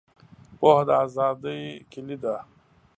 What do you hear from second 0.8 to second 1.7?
د آزادۍ